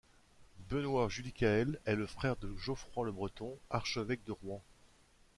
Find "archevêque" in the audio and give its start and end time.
3.69-4.23